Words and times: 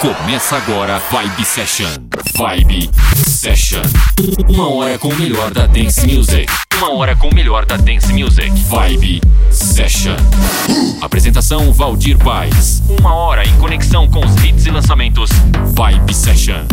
Começa 0.00 0.56
agora 0.56 1.02
Vibe 1.10 1.44
Session. 1.44 1.88
Vibe 2.36 2.88
Session. 3.26 3.82
Uma 4.48 4.72
hora 4.72 4.96
com 4.96 5.08
o 5.08 5.14
melhor 5.16 5.50
da 5.50 5.66
dance 5.66 6.06
music. 6.06 6.46
Uma 6.76 6.92
hora 6.94 7.16
com 7.16 7.28
o 7.28 7.34
melhor 7.34 7.66
da 7.66 7.76
dance 7.76 8.12
music. 8.12 8.48
Vibe 8.68 9.20
Session. 9.50 10.14
Apresentação 11.02 11.72
Valdir 11.72 12.16
Paz. 12.16 12.80
Uma 13.00 13.12
hora 13.12 13.44
em 13.44 13.58
conexão 13.58 14.08
com 14.08 14.24
os 14.24 14.36
hits 14.44 14.66
e 14.66 14.70
lançamentos. 14.70 15.30
Vibe 15.74 16.14
Session. 16.14 16.64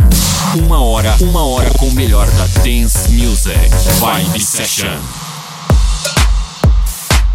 Uma 0.54 0.80
hora, 0.80 1.16
uma 1.20 1.44
hora 1.44 1.72
com 1.80 1.88
o 1.88 1.94
melhor 1.94 2.28
da 2.28 2.46
dance 2.62 3.10
music. 3.12 3.58
Vibe 4.00 4.40
Session. 4.40 5.00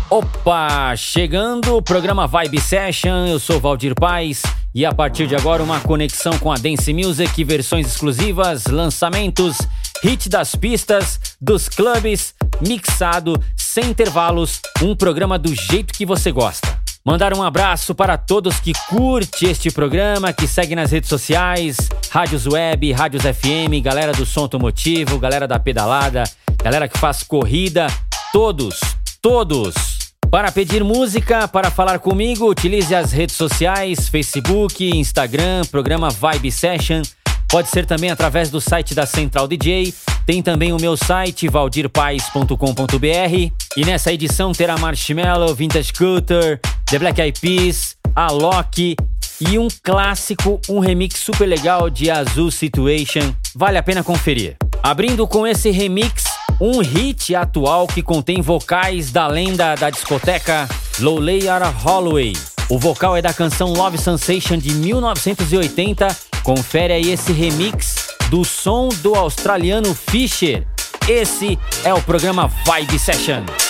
Opa, 0.09 0.95
chegando 0.96 1.77
o 1.77 1.82
programa 1.82 2.29
Vibe 2.29 2.61
Session, 2.61 3.27
eu 3.27 3.41
sou 3.41 3.59
Valdir 3.61 3.95
Paz 3.96 4.43
e 4.75 4.87
a 4.87 4.95
partir 4.95 5.27
de 5.27 5.34
agora 5.34 5.62
uma 5.62 5.80
conexão 5.80 6.38
com 6.38 6.52
a 6.52 6.56
Dance 6.56 6.92
Music, 6.92 7.42
versões 7.45 7.87
exclusivas, 7.87 8.66
lançamentos, 8.66 9.59
hit 10.02 10.29
das 10.29 10.55
pistas, 10.55 11.19
dos 11.41 11.69
clubes, 11.69 12.34
mixado, 12.60 13.43
sem 13.56 13.87
intervalos, 13.87 14.60
um 14.83 14.95
programa 14.95 15.38
do 15.38 15.55
jeito 15.55 15.93
que 15.93 16.06
você 16.06 16.30
gosta. 16.30 16.80
Mandar 17.05 17.33
um 17.33 17.43
abraço 17.43 17.95
para 17.95 18.19
todos 18.19 18.60
que 18.60 18.73
curte 18.88 19.46
este 19.46 19.70
programa, 19.70 20.33
que 20.33 20.46
segue 20.46 20.77
nas 20.77 20.93
redes 20.93 21.09
sociais, 21.09 21.88
rádios 22.10 22.46
web, 22.46 22.93
rádios 22.93 23.23
FM, 23.23 23.82
galera 23.82 24.12
do 24.12 24.27
som 24.27 24.43
automotivo, 24.43 25.18
galera 25.18 25.48
da 25.48 25.59
pedalada, 25.59 26.24
galera 26.62 26.87
que 26.87 26.98
faz 26.98 27.23
corrida, 27.23 27.87
todos, 28.32 28.79
todos 29.23 29.99
para 30.30 30.52
pedir 30.52 30.84
música, 30.84 31.48
para 31.48 31.70
falar 31.70 31.98
comigo, 31.98 32.48
utilize 32.48 32.95
as 32.95 33.11
redes 33.11 33.34
sociais, 33.34 34.09
Facebook, 34.09 34.88
Instagram, 34.97 35.62
programa 35.71 36.09
Vibe 36.09 36.52
Session. 36.52 37.02
Pode 37.48 37.69
ser 37.69 37.85
também 37.85 38.10
através 38.10 38.49
do 38.49 38.60
site 38.60 38.95
da 38.95 39.04
Central 39.04 39.49
DJ. 39.49 39.93
Tem 40.24 40.41
também 40.41 40.73
o 40.73 40.80
meu 40.80 40.96
site, 40.96 41.49
valdirpais.com.br. 41.49 43.52
E 43.77 43.85
nessa 43.85 44.13
edição 44.13 44.52
terá 44.52 44.79
Marshmallow, 44.79 45.52
Vintage 45.52 45.93
Culture, 45.93 46.60
The 46.87 46.99
Black 47.01 47.21
Eyed 47.21 47.41
Peas, 47.41 47.97
Alok 48.15 48.95
e 49.41 49.59
um 49.59 49.66
clássico, 49.82 50.60
um 50.69 50.79
remix 50.79 51.19
super 51.19 51.47
legal 51.47 51.91
de 51.91 52.09
Azul 52.09 52.52
Situation. 52.52 53.35
Vale 53.57 53.79
a 53.79 53.82
pena 53.82 54.04
conferir. 54.04 54.57
Abrindo 54.80 55.26
com 55.26 55.45
esse 55.45 55.71
remix 55.71 56.23
um 56.61 56.80
hit 56.80 57.35
atual 57.35 57.87
que 57.87 58.03
contém 58.03 58.43
vocais 58.43 59.11
da 59.11 59.27
lenda 59.27 59.75
da 59.75 59.89
discoteca 59.89 60.69
Loleira 60.99 61.69
Holloway. 61.69 62.35
O 62.69 62.79
vocal 62.79 63.16
é 63.16 63.23
da 63.23 63.33
canção 63.33 63.73
Love 63.73 63.97
Sensation 63.97 64.59
de 64.59 64.75
1980. 64.75 66.15
Confere 66.43 66.93
aí 66.93 67.11
esse 67.11 67.33
remix 67.33 68.11
do 68.28 68.44
som 68.44 68.91
do 69.03 69.15
australiano 69.15 69.94
Fisher. 69.94 70.66
Esse 71.09 71.59
é 71.83 71.94
o 71.94 72.03
programa 72.03 72.50
Vibe 72.66 72.99
Session. 72.99 73.43
Vibe 73.47 73.61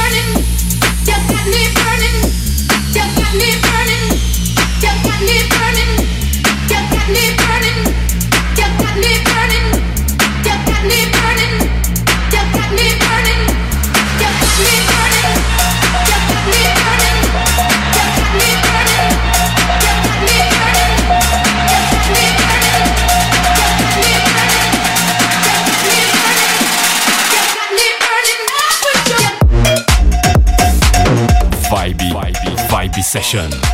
Selection. 33.28 33.68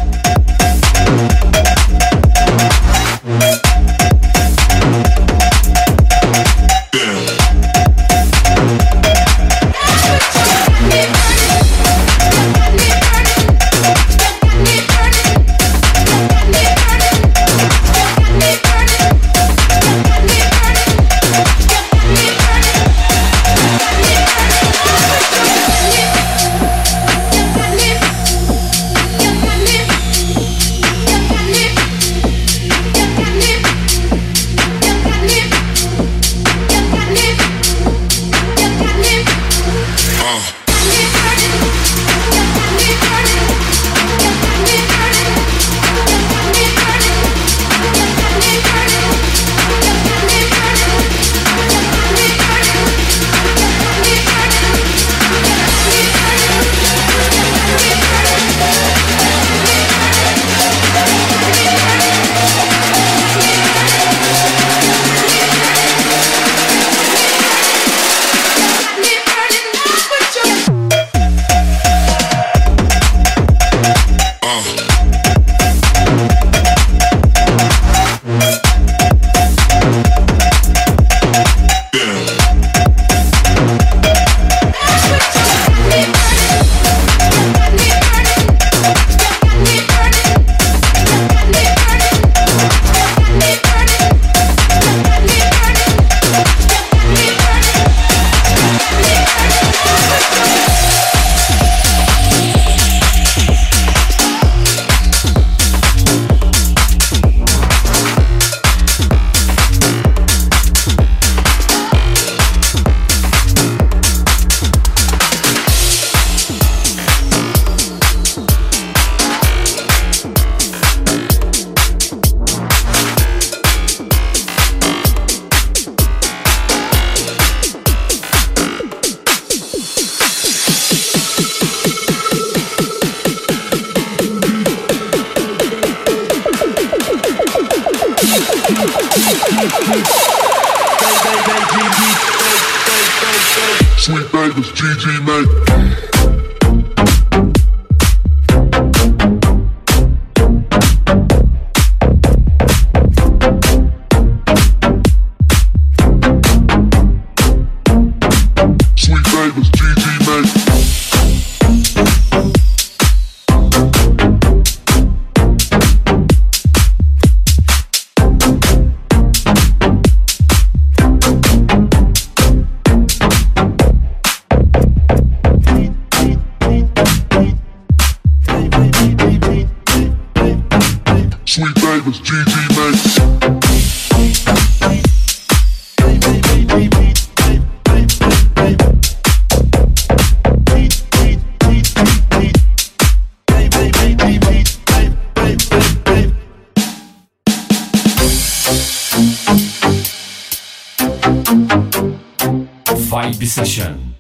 Session. 203.55 204.14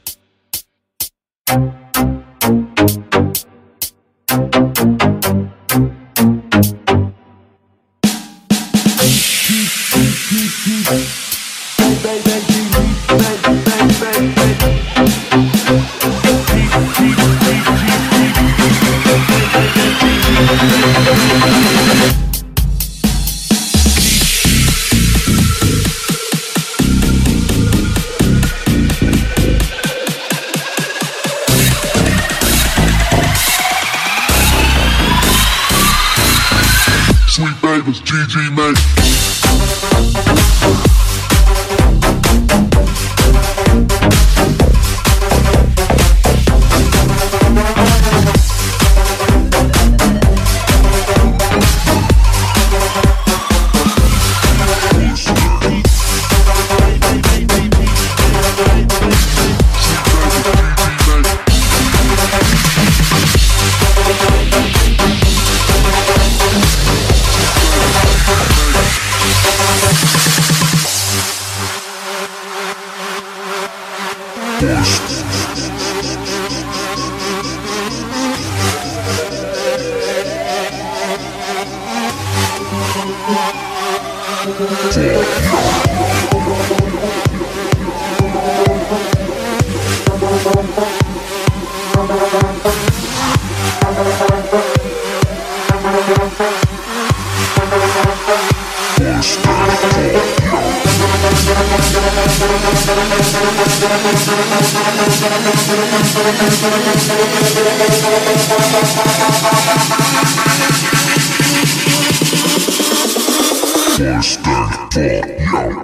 Mustang 114.24 114.70
Pop 114.70 114.94
Young. 114.96 115.83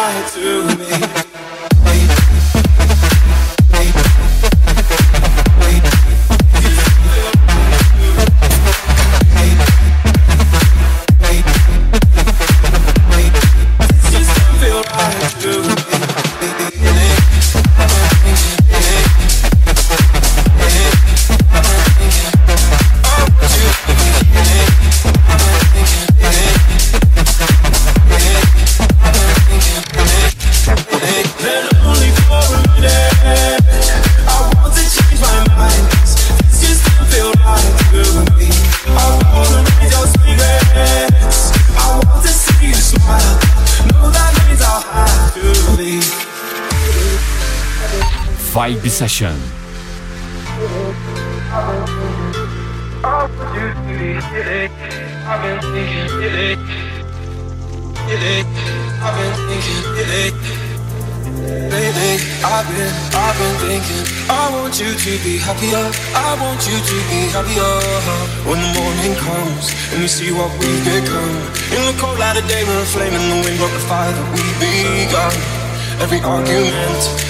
lie 0.00 0.22
to 0.32 0.76
me. 0.78 1.19
Session. 49.00 49.32
I've 62.44 62.68
been, 62.68 62.92
I've 63.16 63.36
been 63.40 63.56
thinking 63.64 64.04
I 64.28 64.52
want 64.52 64.76
you 64.76 64.92
to 64.92 65.12
be 65.24 65.38
happier 65.38 65.80
I 66.12 66.36
want 66.36 66.60
you 66.68 66.76
to 66.76 66.96
be 67.08 67.32
happier 67.32 67.72
When 68.44 68.60
the 68.60 68.68
morning 68.76 69.16
comes 69.16 69.72
And 69.94 70.02
we 70.02 70.08
see 70.08 70.30
what 70.30 70.52
we've 70.60 70.84
become 70.84 71.40
In 71.72 71.88
the 71.88 71.96
cold 71.96 72.18
light 72.18 72.36
of 72.36 72.46
day 72.46 72.64
We're 72.68 72.82
a 72.82 72.84
flame 72.84 73.14
in 73.14 73.30
the 73.30 73.48
wind 73.48 73.58
But 73.58 73.72
the 73.72 73.80
fire 73.88 74.12
that 74.12 74.28
we've 74.36 74.60
begun 74.60 75.32
Every 76.04 76.20
argument, 76.20 77.29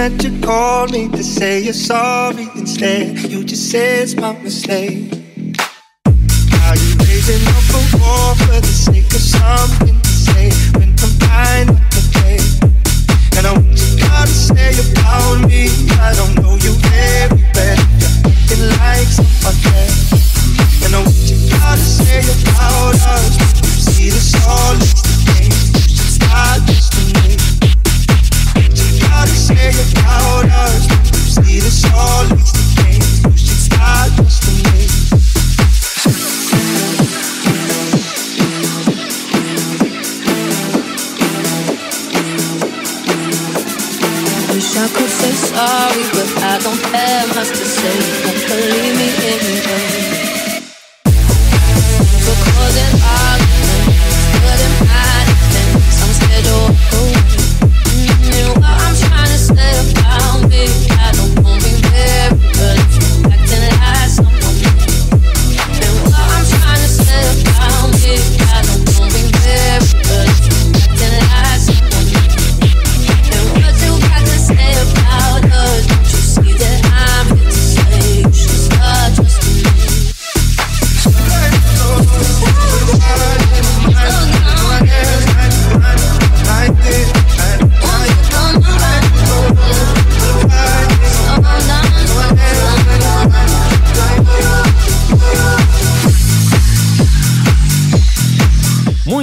that 0.00 0.24
you 0.24 0.40
called 0.40 0.92
me 0.92 1.10
to 1.10 1.22
say 1.22 1.60
you're 1.60 1.74
sorry 1.74 2.48
instead. 2.56 3.18
You 3.30 3.44
just 3.44 3.70
say 3.70 4.00
it's 4.00 4.16
my 4.16 4.32
mistake. 4.32 5.19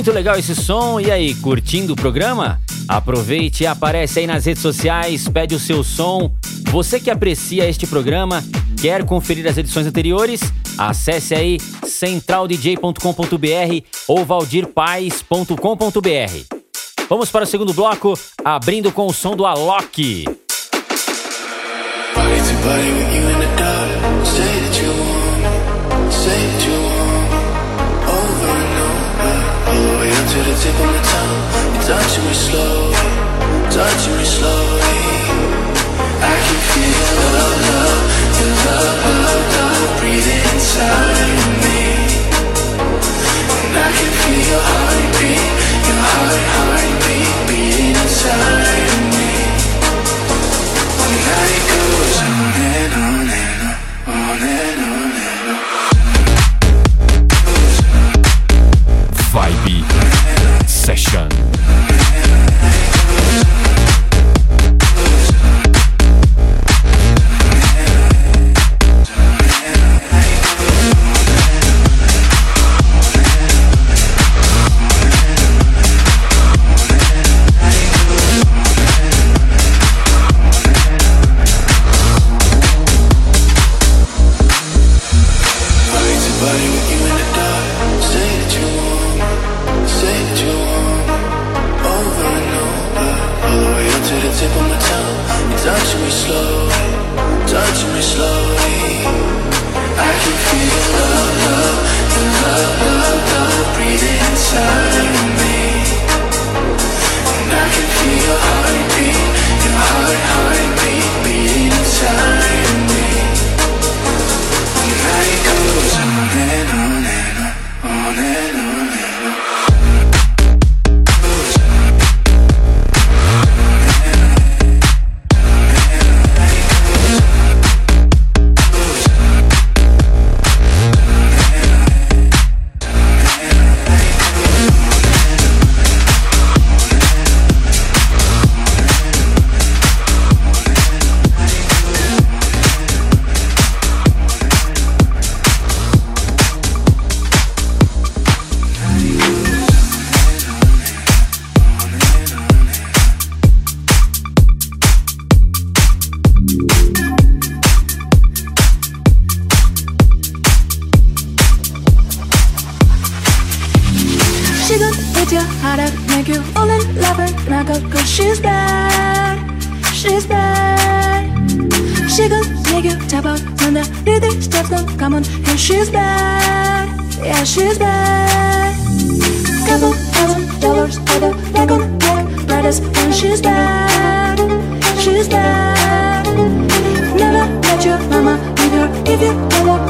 Muito 0.07 0.15
legal 0.15 0.39
esse 0.39 0.55
som. 0.55 1.01
E 1.01 1.11
aí, 1.11 1.35
curtindo 1.35 1.91
o 1.91 1.95
programa? 1.97 2.61
Aproveite 2.87 3.63
e 3.63 3.67
aparece 3.67 4.19
aí 4.19 4.27
nas 4.27 4.45
redes 4.45 4.61
sociais, 4.61 5.27
pede 5.27 5.53
o 5.53 5.59
seu 5.59 5.83
som. 5.83 6.31
Você 6.71 6.97
que 6.97 7.11
aprecia 7.11 7.67
este 7.67 7.85
programa, 7.85 8.41
quer 8.81 9.03
conferir 9.03 9.45
as 9.45 9.57
edições 9.57 9.85
anteriores? 9.85 10.39
Acesse 10.77 11.35
aí 11.35 11.57
centraldj.com.br 11.85 13.83
ou 14.07 14.23
valdirpaes.com.br. 14.23 16.55
Vamos 17.09 17.29
para 17.29 17.43
o 17.43 17.47
segundo 17.47 17.73
bloco, 17.73 18.17
abrindo 18.45 18.93
com 18.93 19.07
o 19.07 19.13
som 19.13 19.35
do 19.35 19.45
Alok. 19.45 20.23
Party 22.13 23.36
Should've 30.37 30.61
You 31.73 31.81
me 32.21 32.33
slowly 32.33 32.93
me 34.19 34.23
slowly. 34.23 35.01
I 36.21 36.35
can 36.45 36.59
feel 36.69 36.93
love, 37.33 37.57
love 37.73 38.05
Your 38.37 38.53
love, 38.69 39.01
love, 39.17 39.45
love 39.57 39.97
inside 40.53 41.17
of 41.25 41.41
me. 41.65 41.81
And 43.65 43.73
I 43.81 43.89
can 43.97 44.11
feel 44.21 44.43
your 44.53 44.61
heartbeat 44.69 45.49
Your 45.89 46.01
heart, 46.05 46.45
heartbeat 46.53 47.33
Beating 47.49 47.97
inside 47.97 48.77
of 48.93 49.01
me. 49.17 49.29
And 51.01 51.17
it 51.57 51.65
goes 51.73 52.17
on 52.29 52.61
and 52.77 52.93
on 52.93 53.25
and 53.41 53.61
on 53.65 53.81
On 54.13 54.37
and 54.53 54.85
on. 54.85 55.09
Vibe. 59.33 60.16
Session. 60.87 61.27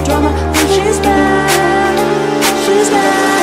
drama, 0.07 0.29
then 0.53 0.67
she's 0.67 0.99
bad. 0.99 2.65
she's 2.65 2.89
bad. 2.89 3.36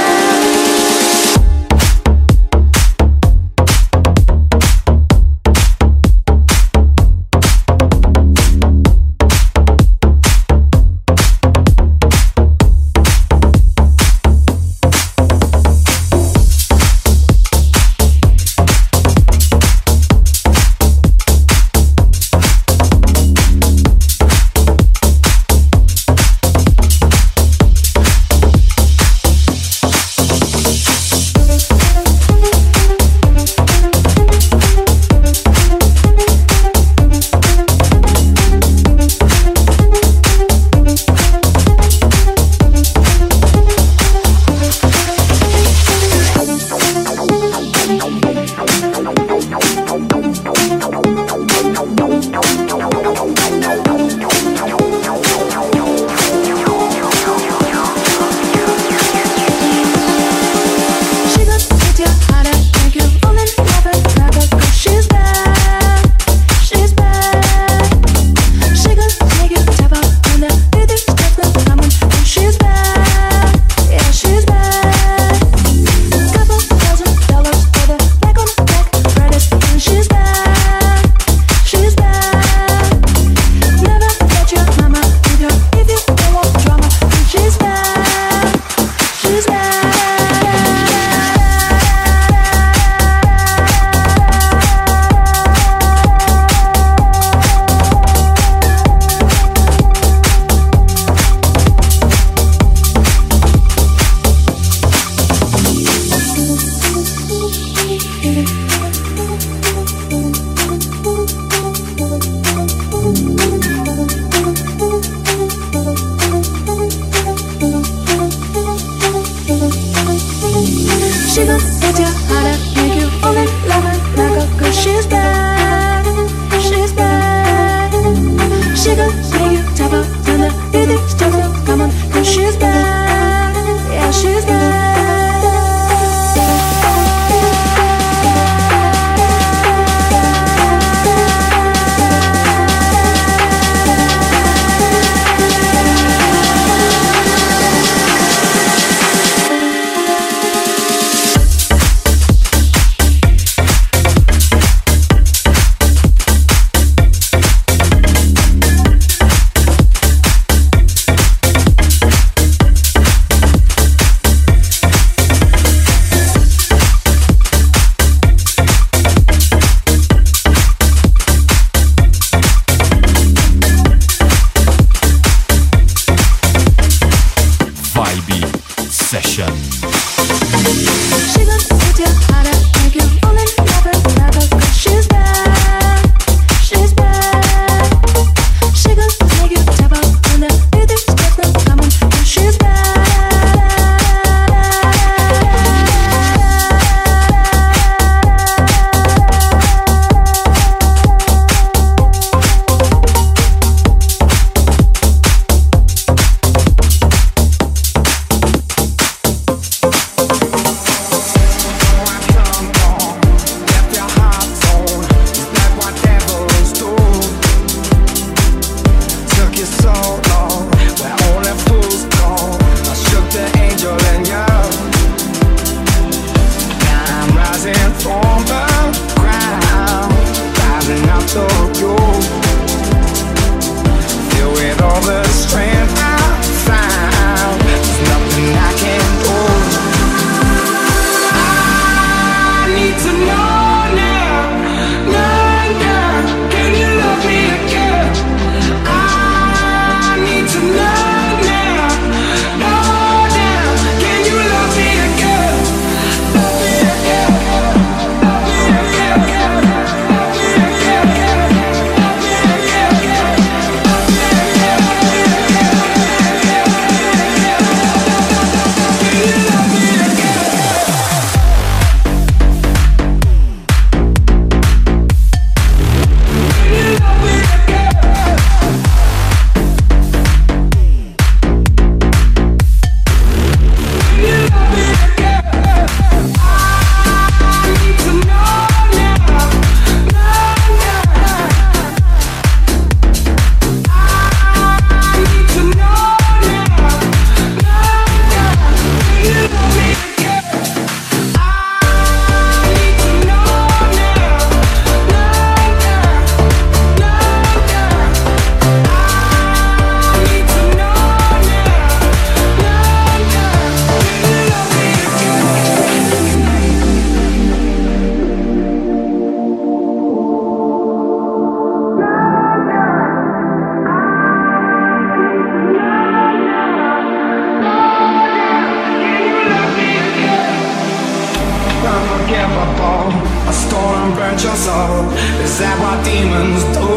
Burnt 334.35 334.45
your 334.45 334.57
soul. 334.57 335.11
Is 335.43 335.59
that 335.59 335.76
what 335.78 336.05
demons 336.05 336.64
do? 336.74 336.91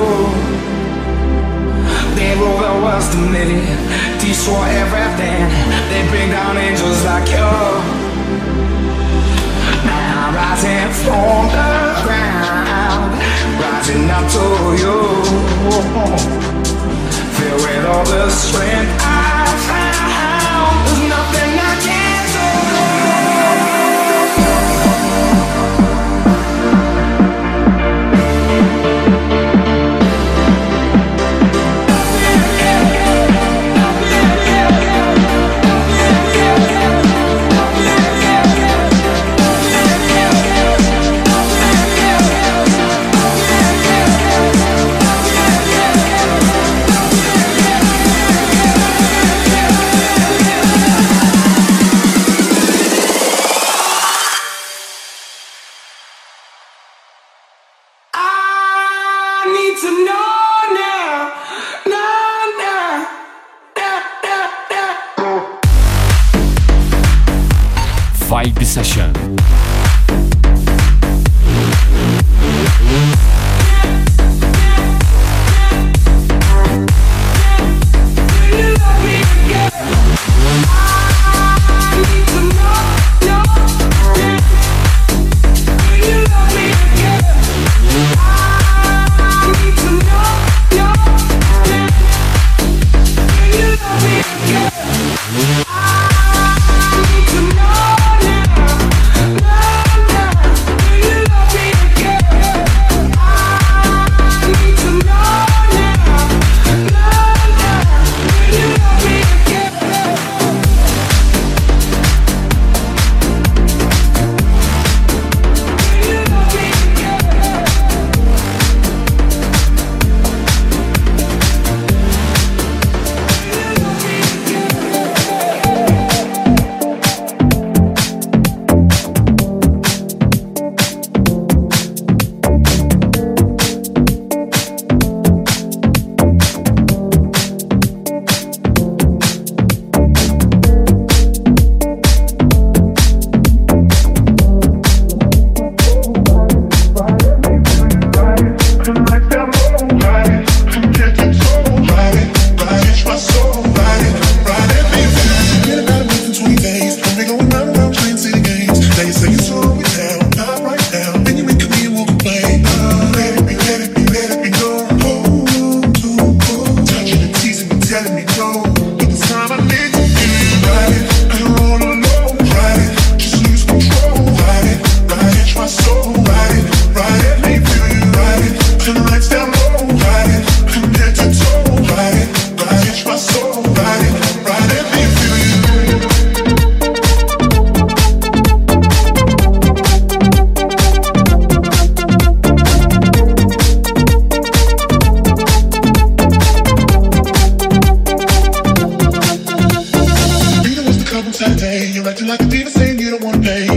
They 2.16 2.34
rule 2.40 2.58
the 2.58 2.74
world's 2.82 3.10
to 3.14 3.18
me, 3.18 3.62
destroy 4.18 4.66
everything. 4.82 5.46
They 5.92 6.02
bring 6.10 6.30
down 6.32 6.58
angels 6.58 7.04
like 7.06 7.30
you. 7.30 7.52
Now 9.86 10.28
I'm 10.28 10.34
rising 10.34 10.90
from 11.04 11.46
the 11.54 11.70
ground, 12.06 13.14
rising 13.62 14.10
up 14.10 14.26
to 14.34 14.46
you. 14.82 14.98
Filled 17.38 17.62
with 17.62 17.86
all 17.86 18.06
the 18.06 18.30
strength 18.32 18.92
I 19.00 19.46
found, 19.68 20.17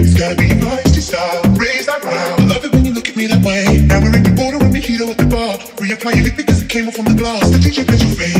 It's 0.01 0.15
gotta 0.15 0.35
be 0.35 0.49
nice 0.55 0.93
to 0.95 1.03
style. 1.03 1.43
Raise 1.61 1.85
that 1.85 2.01
ground. 2.01 2.41
I 2.41 2.45
love 2.47 2.65
it 2.65 2.73
when 2.73 2.87
you 2.87 2.95
look 2.95 3.09
at 3.09 3.17
me 3.17 3.27
that 3.27 3.45
way. 3.45 3.85
Now 3.85 4.01
we're 4.01 4.17
in 4.17 4.23
the 4.23 4.31
border 4.31 4.57
and 4.65 4.75
heater 4.75 5.05
at 5.05 5.19
the 5.19 5.27
bar. 5.27 5.59
Reapply 5.77 6.15
your 6.17 6.25
lip 6.25 6.37
because 6.37 6.63
it 6.63 6.71
came 6.71 6.89
off 6.89 6.95
from 6.95 7.05
the 7.05 7.15
glass. 7.15 7.51
The 7.51 7.59
DJ 7.59 7.87
plays 7.87 8.03
your 8.03 8.17
fade. 8.17 8.40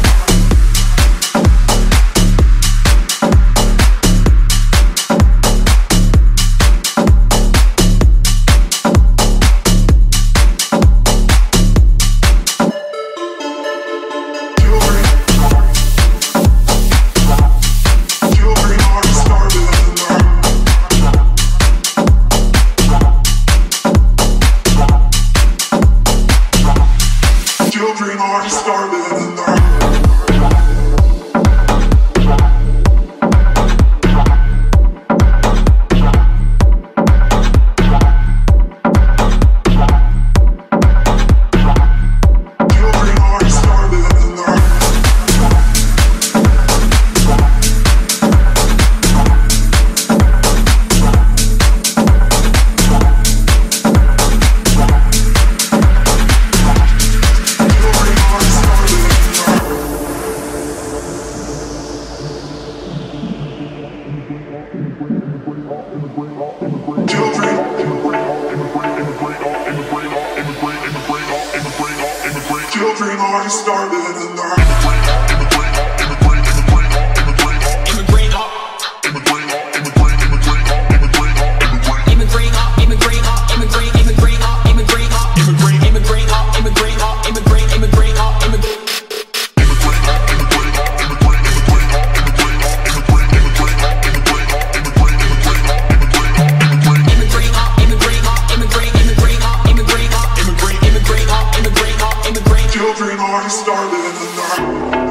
darling 103.81 104.05
in 104.05 104.13
the 104.13 105.01
night. 105.01 105.10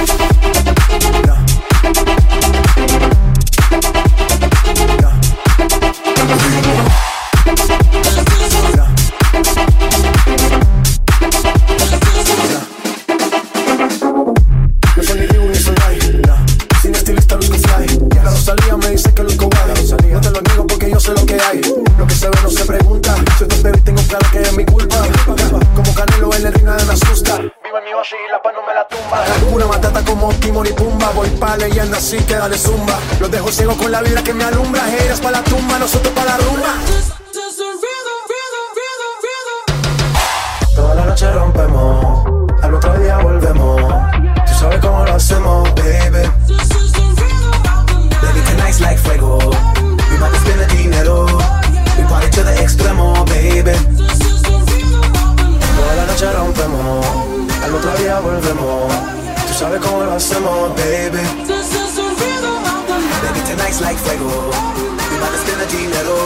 Yeah. 0.00 0.40
Así 31.50 32.16
que 32.18 32.34
dale 32.34 32.56
zumba. 32.56 32.98
Los 33.18 33.30
dejo 33.30 33.50
ciego 33.50 33.76
con 33.76 33.90
la 33.90 34.02
vida 34.02 34.22
que 34.22 34.32
me 34.32 34.44
alumbra. 34.44 34.82
Ellas 35.02 35.20
para 35.20 35.38
la 35.38 35.44
tumba, 35.44 35.78
nosotros 35.78 36.12
para 36.14 36.36
la 36.36 36.36
rumba. 36.38 36.74
Toda 40.76 40.94
la 40.94 41.04
noche 41.06 41.30
rompemos, 41.32 42.24
al 42.62 42.74
otro 42.74 42.98
día 43.00 43.18
volvemos. 43.18 43.82
Tú 44.46 44.54
sabes 44.60 44.80
cómo 44.80 45.04
lo 45.04 45.12
hacemos, 45.12 45.74
baby. 45.74 46.28
Baby, 48.22 48.40
tonight's 48.46 48.80
like 48.80 48.98
fuego. 48.98 49.38
Might 50.20 50.34
spend 50.36 50.60
the 50.60 50.76
dinero. 50.76 51.26
Party 52.08 52.30
to 52.30 52.42
the 52.44 52.62
extremo, 52.62 53.24
baby. 53.26 53.72
Toda 55.76 55.94
la 55.96 56.06
noche 56.06 56.32
rompemos, 56.32 57.06
al 57.64 57.74
otro 57.74 57.90
día 57.98 58.20
volvemos. 58.20 59.20
Tu 59.50 59.56
sors 59.56 59.70
le 59.70 59.80
con, 59.80 60.06
lance 60.06 60.32
baby. 60.76 61.18
This 61.44 61.74
is 61.74 61.96
the 61.96 62.02
rhythm 62.02 62.62
of 62.62 62.86
the 62.86 62.98
night. 62.98 63.34
Baby, 63.34 63.40
tonight's 63.48 63.80
like 63.80 63.98
fuego. 63.98 64.28
We 65.10 65.18
bout 65.18 65.32
to 65.32 65.38
spin 65.38 65.60
a 65.60 65.66
G-Netto. 65.66 66.19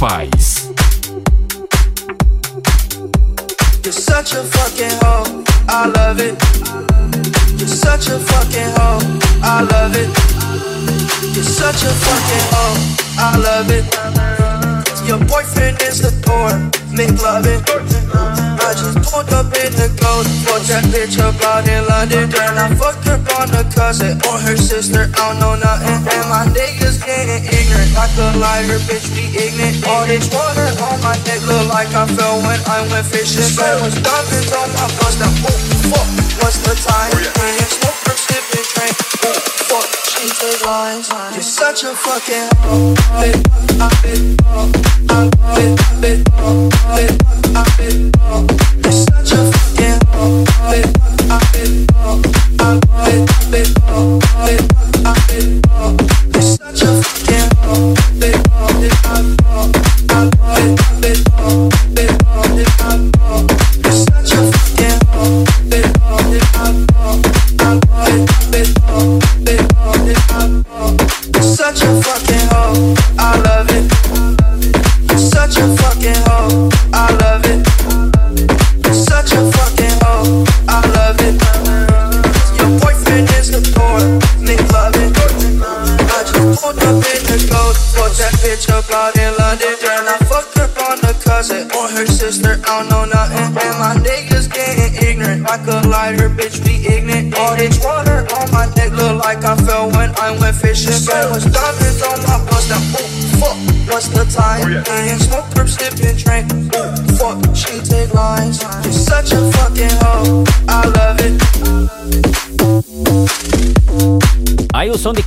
Spotify. 0.00 0.29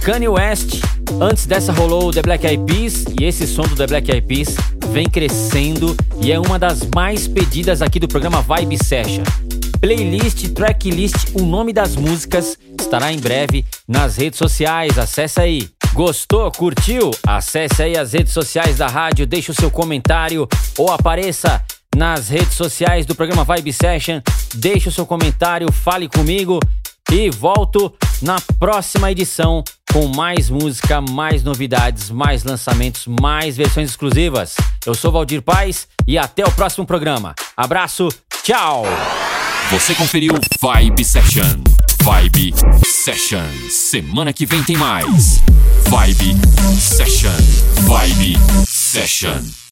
Kanye 0.04 0.28
West. 0.28 0.82
Antes 1.22 1.45
dessa 1.45 1.72
rolou 1.72 2.12
The 2.12 2.22
Black 2.22 2.45
Eyed 2.45 2.66
Peas 2.66 3.06
e 3.18 3.24
esse 3.24 3.47
som 3.47 3.64
do 3.64 3.74
The 3.74 3.88
Black 3.88 4.12
Eyed 4.12 4.28
Peas 4.28 4.54
vem 4.89 5.08
crescendo 5.08 5.95
e 6.22 6.30
é 6.30 6.38
uma 6.38 6.60
das 6.60 6.86
mais 6.93 7.26
pedidas 7.26 7.82
aqui 7.82 8.01
do 8.01 8.08
programa 8.08 8.41
Vibe 8.41 8.78
Session. 8.84 9.24
Playlist, 9.80 10.49
tracklist, 10.49 11.30
o 11.34 11.45
nome 11.45 11.72
das 11.72 11.95
músicas 11.95 12.58
estará 12.78 13.14
em 13.14 13.20
breve 13.20 13.64
nas 13.88 14.18
redes 14.18 14.38
sociais. 14.38 14.97
Acesse 14.97 15.39
aí. 15.39 15.70
Gostou? 15.93 16.51
Curtiu? 16.51 17.10
Acesse 17.26 17.84
aí 17.84 17.97
as 17.97 18.12
redes 18.12 18.34
sociais 18.34 18.78
da 18.78 18.88
rádio, 18.88 19.26
deixe 19.26 19.51
o 19.51 19.56
seu 19.56 19.72
comentário 19.72 20.49
ou 20.78 20.91
apareça 20.91 21.64
nas 21.95 22.28
redes 22.28 22.56
sociais 22.56 23.06
do 23.06 23.16
programa 23.16 23.45
Vibe 23.45 23.72
Session. 23.72 24.20
Deixe 24.54 24.89
o 24.89 24.91
seu 24.91 25.06
comentário, 25.06 25.72
fale 25.72 26.10
comigo 26.10 26.60
e 27.10 27.30
volto 27.30 27.93
na 28.22 28.38
próxima 28.60 29.12
edição 29.12 29.64
com 29.93 30.07
mais 30.07 30.49
música, 30.49 30.99
mais 30.99 31.43
novidades, 31.43 32.09
mais 32.09 32.43
lançamentos, 32.43 33.05
mais 33.21 33.55
versões 33.55 33.91
exclusivas. 33.91 34.55
Eu 34.83 34.95
sou 34.95 35.11
Valdir 35.11 35.43
Paz 35.43 35.87
e 36.07 36.17
até 36.17 36.43
o 36.43 36.51
próximo 36.51 36.83
programa. 36.83 37.35
Abraço, 37.55 38.09
tchau! 38.43 38.83
Você 39.69 39.93
conferiu 39.93 40.33
Vibe 40.59 41.05
Session. 41.05 41.61
Vibe 42.01 42.53
Session. 42.83 43.45
Semana 43.69 44.33
que 44.33 44.47
vem 44.47 44.63
tem 44.63 44.75
mais. 44.75 45.39
Vibe 45.87 46.35
Session. 46.79 47.29
Vibe 47.87 48.35
Session. 48.65 49.53